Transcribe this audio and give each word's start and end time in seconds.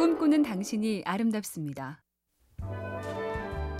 꿈꾸는 0.00 0.42
당신이 0.42 1.02
아름답습니다. 1.04 2.02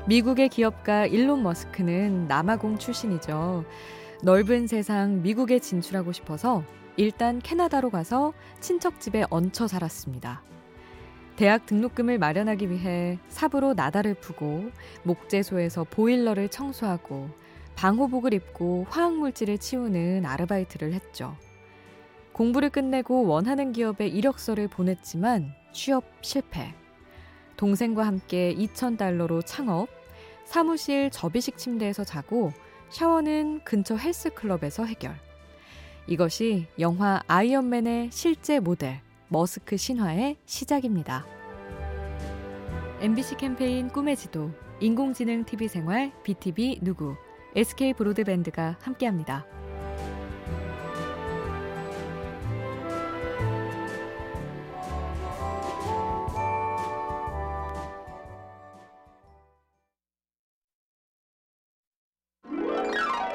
미국의 0.06 0.50
기업가 0.50 1.06
일론 1.06 1.42
머스크는 1.42 2.28
남아공 2.28 2.76
출신이죠. 2.76 3.64
넓은 4.22 4.66
세상 4.66 5.22
미국에 5.22 5.58
진출하고 5.58 6.12
싶어서 6.12 6.62
일단 6.98 7.38
캐나다로 7.38 7.88
가서 7.88 8.34
친척 8.60 9.00
집에 9.00 9.24
얹혀 9.30 9.66
살았습니다. 9.66 10.42
대학 11.36 11.64
등록금을 11.64 12.18
마련하기 12.18 12.70
위해 12.70 13.18
삽으로 13.28 13.72
나다를 13.72 14.12
푸고 14.12 14.70
목재소에서 15.04 15.84
보일러를 15.84 16.50
청소하고 16.50 17.30
방호복을 17.76 18.34
입고 18.34 18.84
화학물질을 18.90 19.56
치우는 19.56 20.26
아르바이트를 20.26 20.92
했죠. 20.92 21.34
공부를 22.32 22.68
끝내고 22.68 23.26
원하는 23.26 23.72
기업에 23.72 24.06
이력서를 24.06 24.68
보냈지만 24.68 25.58
취업 25.72 26.04
실패. 26.20 26.74
동생과 27.56 28.06
함께 28.06 28.54
2,000달러로 28.54 29.42
창업, 29.44 29.88
사무실 30.44 31.10
접이식 31.10 31.58
침대에서 31.58 32.04
자고 32.04 32.52
샤워는 32.88 33.60
근처 33.64 33.96
헬스클럽에서 33.96 34.84
해결. 34.84 35.14
이것이 36.06 36.66
영화 36.78 37.20
아이언맨의 37.28 38.10
실제 38.10 38.58
모델, 38.58 39.00
머스크 39.28 39.76
신화의 39.76 40.38
시작입니다. 40.44 41.26
MBC 43.00 43.36
캠페인 43.36 43.88
꿈의 43.88 44.16
지도, 44.16 44.50
인공지능 44.80 45.44
TV 45.44 45.68
생활, 45.68 46.12
BTV 46.24 46.80
누구, 46.82 47.14
SK 47.54 47.94
브로드밴드가 47.94 48.78
함께합니다. 48.80 49.46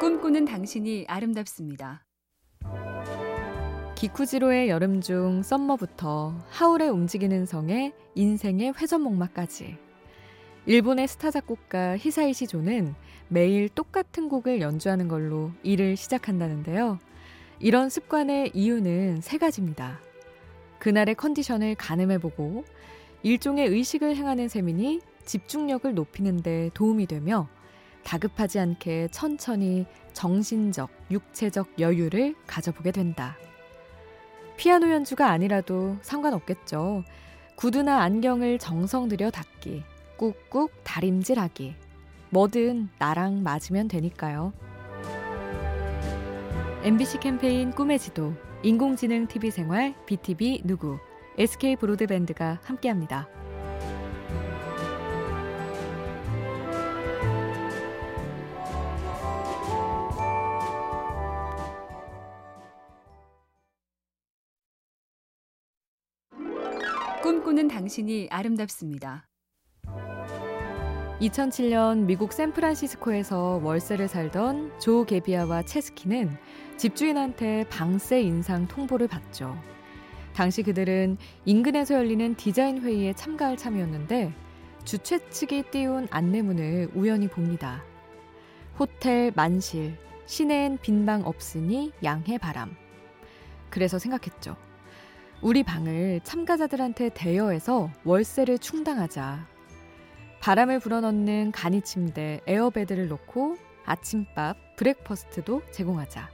꿈꾸는 0.05 0.45
당신이 0.45 1.05
아름답습니다. 1.07 2.05
기쿠지로의 3.95 4.69
여름 4.69 5.01
중 5.01 5.41
썸머부터 5.41 6.35
하울의 6.47 6.89
움직이는 6.89 7.47
성의 7.47 7.91
인생의 8.13 8.73
회전목마까지 8.79 9.79
일본의 10.67 11.07
스타 11.07 11.31
작곡가 11.31 11.97
히사이시 11.97 12.45
조는 12.45 12.93
매일 13.29 13.67
똑같은 13.67 14.29
곡을 14.29 14.61
연주하는 14.61 15.07
걸로 15.07 15.49
일을 15.63 15.97
시작한다는데요. 15.97 16.99
이런 17.59 17.89
습관의 17.89 18.51
이유는 18.53 19.21
세 19.21 19.39
가지입니다. 19.39 19.99
그날의 20.77 21.15
컨디션을 21.15 21.73
가늠해보고 21.73 22.63
일종의 23.23 23.69
의식을 23.69 24.15
행하는 24.15 24.49
셈이니 24.49 25.01
집중력을 25.25 25.91
높이는 25.95 26.43
데 26.43 26.69
도움이 26.75 27.07
되며 27.07 27.49
다급하지 28.05 28.59
않게 28.59 29.09
천천히 29.09 29.85
정신적, 30.13 30.89
육체적 31.11 31.79
여유를 31.79 32.35
가져보게 32.47 32.91
된다. 32.91 33.35
피아노 34.55 34.89
연주가 34.89 35.31
아니라도 35.31 35.97
상관없겠죠. 36.01 37.03
구두나 37.55 38.01
안경을 38.01 38.59
정성 38.59 39.09
들여 39.09 39.31
닦기, 39.31 39.83
꾹꾹 40.17 40.69
다림질하기. 40.83 41.75
뭐든 42.29 42.89
나랑 42.99 43.43
맞으면 43.43 43.87
되니까요. 43.87 44.53
MBC 46.83 47.19
캠페인 47.19 47.71
꿈의 47.71 47.99
지도, 47.99 48.33
인공지능 48.63 49.27
TV 49.27 49.51
생활, 49.51 49.95
BTV 50.05 50.61
누구, 50.63 50.99
SK 51.37 51.77
브로드밴드가 51.77 52.59
함께합니다. 52.63 53.27
꿈꾸는 67.25 67.67
당신이 67.69 68.27
아름답습니다. 68.29 69.27
2007년 71.19 72.05
미국 72.05 72.31
샌프란시스코에서 72.31 73.61
월세를 73.63 74.07
살던 74.07 74.79
조 74.79 75.05
게비아와 75.05 75.63
체스키는 75.63 76.29
집주인한테 76.77 77.67
방세 77.71 78.21
인상 78.21 78.67
통보를 78.67 79.07
받죠. 79.07 79.57
당시 80.35 80.61
그들은 80.61 81.17
인근에서 81.45 81.95
열리는 81.95 82.35
디자인 82.35 82.83
회의에 82.83 83.13
참가할 83.13 83.57
참이었는데 83.57 84.31
주최 84.83 85.27
측이 85.27 85.71
띄운 85.71 86.07
안내문을 86.11 86.91
우연히 86.93 87.27
봅니다. 87.27 87.81
호텔 88.77 89.31
만실, 89.35 89.97
시내엔 90.27 90.77
빈방 90.77 91.23
없으니 91.25 91.91
양해 92.03 92.37
바람. 92.37 92.75
그래서 93.71 93.97
생각했죠. 93.97 94.55
우리 95.45 95.61
방을 95.61 96.21
참가자들한테 96.23 97.09
대여해서 97.09 97.91
월세를 98.03 98.57
충당하자. 98.57 99.45
바람을 100.39 100.79
불어넣는 100.79 101.51
간이 101.51 101.83
침대, 101.83 102.41
airbed를 102.47 103.07
놓고 103.09 103.55
아침밥, 103.85 104.57
breakfast도 104.75 105.61
제공하자. 105.69 106.31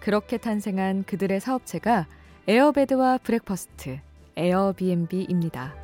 그렇게 0.00 0.38
탄생한 0.38 1.04
그들의 1.04 1.38
사업체가 1.38 2.08
airbed와 2.48 3.18
breakfast, 3.18 4.00
에어비앤비입니다. 4.34 5.76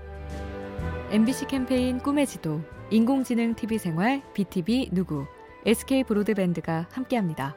MBC 1.12 1.47
캠페인 1.47 1.99
꿈의 1.99 2.27
지도, 2.27 2.62
인공지능 2.91 3.55
TV 3.55 3.78
생활, 3.78 4.22
BTV 4.34 4.88
누구, 4.91 5.25
SK 5.67 6.03
브로드밴드가 6.03 6.88
함께합니다. 6.91 7.55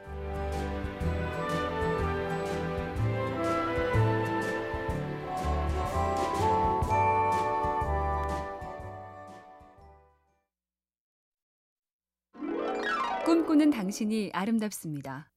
꿈꾸는 13.34 13.70
당신이 13.70 14.30
아름답습니다. 14.32 15.28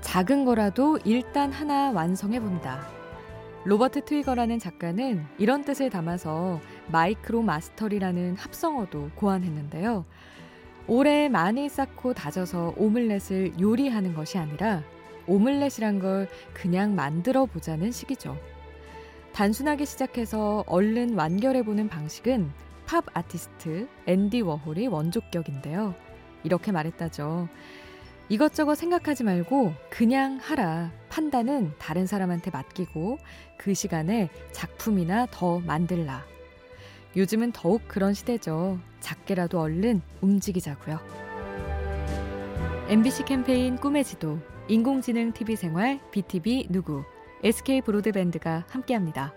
작은 0.00 0.44
거라도 0.44 0.96
일단 1.04 1.50
하나 1.50 1.90
완성해 1.90 2.38
본다. 2.38 2.86
로버트 3.64 4.04
트위거라는 4.04 4.60
작가는 4.60 5.26
이런 5.38 5.64
뜻을 5.64 5.90
담아서 5.90 6.60
마이크로 6.86 7.42
마스터리라는 7.42 8.36
합성어도 8.36 9.10
고안했는데요. 9.16 10.04
오래 10.86 11.28
많이 11.28 11.68
쌓고 11.68 12.14
다져서 12.14 12.74
오믈렛을 12.76 13.58
요리하는 13.58 14.14
것이 14.14 14.38
아니라 14.38 14.84
오믈렛이란 15.26 15.98
걸 15.98 16.28
그냥 16.52 16.94
만들어 16.94 17.44
보자는 17.44 17.90
식이죠. 17.90 18.38
단순하게 19.32 19.84
시작해서 19.84 20.62
얼른 20.68 21.14
완결해 21.14 21.64
보는 21.64 21.88
방식은 21.88 22.52
팝 22.86 23.04
아티스트 23.14 23.88
앤디 24.06 24.42
워홀이 24.42 24.86
원조격인데요. 24.86 26.03
이렇게 26.44 26.70
말했다죠. 26.72 27.48
이것저것 28.28 28.76
생각하지 28.76 29.24
말고 29.24 29.74
그냥 29.90 30.38
하라. 30.40 30.90
판단은 31.10 31.72
다른 31.78 32.06
사람한테 32.06 32.50
맡기고 32.50 33.18
그 33.58 33.74
시간에 33.74 34.30
작품이나 34.52 35.26
더 35.30 35.60
만들라. 35.60 36.24
요즘은 37.16 37.52
더욱 37.52 37.82
그런 37.86 38.14
시대죠. 38.14 38.78
작게라도 39.00 39.60
얼른 39.60 40.00
움직이자고요. 40.20 40.98
MBC 42.88 43.24
캠페인 43.24 43.76
꿈의 43.76 44.04
지도, 44.04 44.38
인공지능 44.68 45.32
TV 45.32 45.56
생활, 45.56 46.00
BTV 46.10 46.68
누구, 46.70 47.04
SK 47.42 47.82
브로드밴드가 47.82 48.64
함께합니다. 48.68 49.34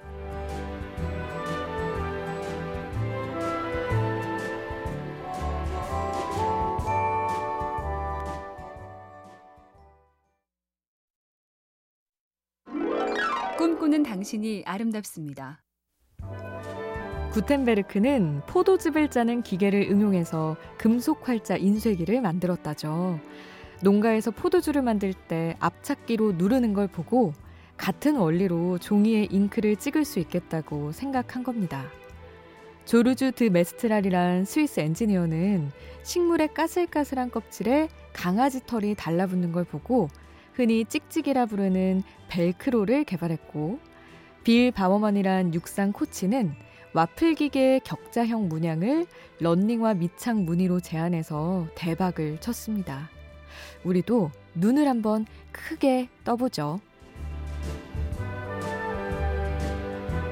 꿈꾸는 13.67 14.03
당신이 14.03 14.63
아름답습니다. 14.65 15.61
구텐베르크는 17.33 18.43
포도즙을 18.47 19.09
짜는 19.09 19.41
기계를 19.41 19.89
응용해서 19.91 20.55
금속 20.77 21.27
활자 21.27 21.57
인쇄기를 21.57 22.21
만들었다죠. 22.21 23.19
농가에서 23.83 24.31
포도주를 24.31 24.83
만들 24.83 25.13
때 25.13 25.57
압착기로 25.59 26.35
누르는 26.37 26.73
걸 26.73 26.87
보고 26.87 27.33
같은 27.75 28.15
원리로 28.15 28.77
종이에 28.77 29.27
잉크를 29.29 29.75
찍을 29.75 30.05
수 30.05 30.19
있겠다고 30.19 30.93
생각한 30.93 31.43
겁니다. 31.43 31.87
조르주 32.85 33.33
드 33.33 33.43
메스트랄이란 33.43 34.45
스위스 34.45 34.79
엔지니어는 34.79 35.71
식물의 36.03 36.53
까슬까슬한 36.53 37.31
껍질에 37.31 37.89
강아지 38.13 38.65
털이 38.65 38.95
달라붙는 38.95 39.51
걸 39.51 39.65
보고 39.65 40.07
흔히 40.57 40.85
찍찍이라 40.85 41.45
부르는 41.45 42.01
벨크로를 42.29 43.03
개발했고 43.03 43.77
빌 44.43 44.71
바워먼이란 44.71 45.53
육상 45.53 45.91
코치는 45.91 46.51
와플 46.93 47.35
기계의 47.35 47.81
격자형 47.81 48.47
문양을 48.47 49.05
런닝화 49.39 49.93
밑창 49.93 50.45
무늬로 50.45 50.79
제안해서 50.79 51.67
대박을 51.75 52.39
쳤습니다. 52.39 53.07
우리도 53.83 54.31
눈을 54.55 54.87
한번 54.87 55.27
크게 55.51 56.09
떠보죠. 56.23 56.79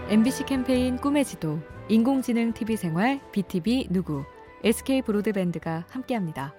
MBC 0.09 0.45
캠페인 0.45 0.97
꿈의 0.97 1.23
지도, 1.23 1.59
인공지능 1.87 2.51
TV 2.53 2.77
생활, 2.77 3.21
BTV 3.31 3.89
누구, 3.91 4.23
SK 4.63 5.03
브로드밴드가 5.03 5.85
함께합니다. 5.89 6.55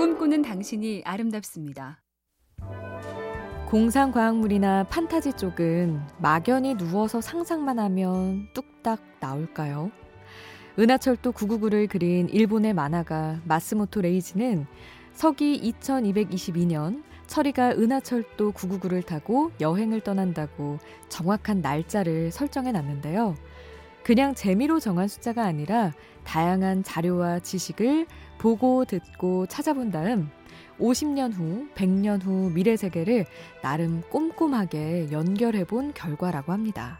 꿈꾸는 0.00 0.40
당신이 0.40 1.02
아름답습니다. 1.04 2.00
공상과학물이나 3.68 4.84
판타지 4.84 5.34
쪽은 5.34 6.00
막연히 6.16 6.74
누워서 6.74 7.20
상상만 7.20 7.78
하면 7.78 8.48
뚝딱 8.54 9.02
나올까요? 9.20 9.90
은하철도 10.78 11.32
999를 11.32 11.86
그린 11.86 12.30
일본의 12.30 12.72
만화가 12.72 13.42
마스모토 13.44 14.00
레이지는 14.00 14.66
서기 15.12 15.74
2222년 15.78 17.02
철이가 17.26 17.72
은하철도 17.72 18.52
999를 18.52 19.04
타고 19.04 19.52
여행을 19.60 20.00
떠난다고 20.00 20.78
정확한 21.10 21.60
날짜를 21.60 22.30
설정해 22.30 22.72
놨는데요. 22.72 23.34
그냥 24.02 24.34
재미로 24.34 24.80
정한 24.80 25.08
숫자가 25.08 25.44
아니라 25.44 25.92
다양한 26.24 26.82
자료와 26.82 27.40
지식을 27.40 28.06
보고 28.38 28.84
듣고 28.84 29.46
찾아본 29.46 29.90
다음 29.90 30.30
50년 30.78 31.32
후, 31.34 31.68
100년 31.74 32.22
후 32.22 32.50
미래 32.52 32.76
세계를 32.76 33.26
나름 33.62 34.00
꼼꼼하게 34.08 35.08
연결해 35.12 35.64
본 35.64 35.92
결과라고 35.92 36.52
합니다. 36.52 36.98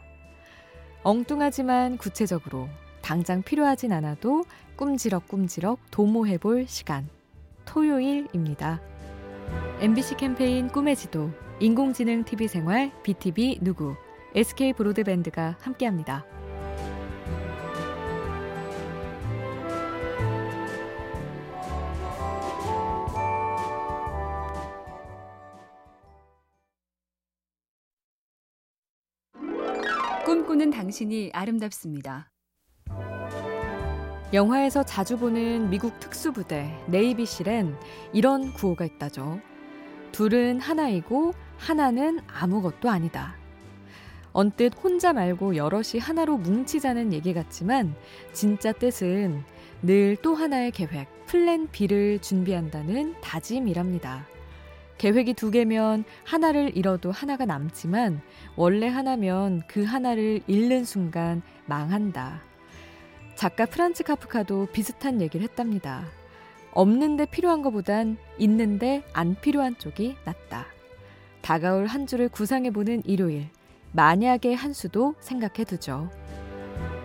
엉뚱하지만 1.03 1.97
구체적으로 1.97 2.69
당장 3.01 3.43
필요하진 3.43 3.93
않아도 3.93 4.45
꿈지럭 4.77 5.29
꿈지럭 5.29 5.79
도모해 5.91 6.37
볼 6.39 6.67
시간. 6.69 7.09
토요일입니다. 7.65 8.81
MBC 9.81 10.17
캠페인 10.17 10.69
꿈의 10.69 10.97
지도, 10.97 11.31
인공지능 11.59 12.25
TV 12.25 12.49
생활, 12.49 12.93
BTV 13.03 13.61
누구, 13.63 13.95
SK 14.35 14.75
브로드밴드가 14.75 15.57
함께합니다. 15.61 16.25
꿈꾸는 30.31 30.71
당신이 30.71 31.31
아름답습니다. 31.33 32.31
영화에서 34.33 34.85
자주 34.85 35.19
보는 35.19 35.71
미국 35.71 35.99
특수부대 35.99 36.73
네이비실엔 36.87 37.75
이런 38.13 38.55
구호가 38.55 38.85
있다죠. 38.85 39.41
둘은 40.13 40.61
하나이고 40.61 41.33
하나는 41.57 42.21
아무것도 42.29 42.89
아니다. 42.89 43.35
언뜻 44.33 44.73
혼자 44.81 45.13
말고 45.13 45.57
여럿이 45.57 45.99
하나로 46.01 46.37
뭉치자는 46.37 47.13
얘기 47.13 47.35
같지만 47.35 47.97
진짜 48.33 48.71
뜻은 48.71 49.43
늘 49.83 50.17
또 50.23 50.37
하나의 50.37 50.71
계획, 50.71 51.09
플랜 51.27 51.67
B를 51.73 52.21
준비한다는 52.21 53.21
다짐이랍니다. 53.21 54.29
계획이 55.01 55.33
두 55.33 55.51
개면 55.51 56.05
하나를 56.25 56.77
잃어도 56.77 57.11
하나가 57.11 57.47
남지만 57.47 58.21
원래 58.55 58.87
하나면 58.87 59.63
그 59.67 59.83
하나를 59.83 60.43
잃는 60.47 60.85
순간 60.85 61.41
망한다. 61.65 62.43
작가 63.35 63.65
프란츠 63.65 64.05
카프카도 64.05 64.69
비슷한 64.75 65.23
얘기를 65.23 65.43
했답니다. 65.43 66.05
없는데 66.73 67.25
필요한 67.25 67.63
것보단 67.63 68.19
있는데 68.37 69.03
안 69.15 69.37
필요한 69.41 69.75
쪽이 69.79 70.17
낫다. 70.27 70.67
다가올 71.41 71.87
한 71.87 72.07
주를 72.07 72.29
구상해보는 72.29 73.05
일요일. 73.07 73.49
만약의 73.93 74.55
한 74.55 74.75
수도 74.75 75.15
생각해 75.21 75.65
두죠. 75.65 76.11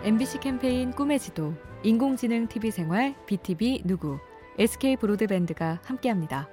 MBC 0.04 0.42
캠페인 0.42 0.92
꿈의 0.92 1.18
지도, 1.18 1.54
인공지능 1.84 2.50
TV 2.50 2.72
생활, 2.72 3.16
BTV 3.26 3.84
누구, 3.86 4.20
SK 4.60 4.98
브로드밴드가 4.98 5.80
함께합니다. 5.86 6.50